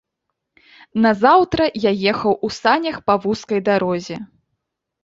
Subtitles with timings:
[1.05, 4.15] Назаўтра я ехаў у санях па вузкай дарозе.